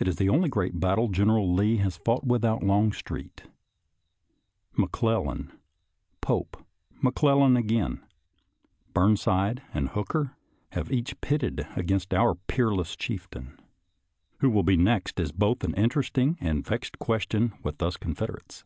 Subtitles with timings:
[0.00, 3.44] It is the only great battle General Lee has fought without Longstreet.
[4.76, 5.52] McClellan,
[6.20, 6.66] Pope,
[7.00, 8.04] McClellan again,
[8.94, 10.36] Burnside, and Hooker
[10.72, 13.56] have each been pitted against our peerless chief tain.
[14.40, 17.96] Who will be the next is both an interest ing and vexed question with us
[17.96, 18.64] Confederates.